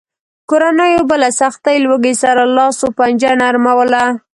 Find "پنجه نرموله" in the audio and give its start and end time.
2.97-4.03